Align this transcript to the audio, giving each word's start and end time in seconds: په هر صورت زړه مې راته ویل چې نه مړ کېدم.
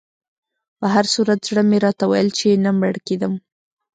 په 0.79 0.85
هر 0.93 1.05
صورت 1.13 1.39
زړه 1.49 1.61
مې 1.69 1.77
راته 1.85 2.03
ویل 2.07 2.29
چې 2.39 2.61
نه 2.63 2.71
مړ 2.79 2.95
کېدم. 3.07 3.33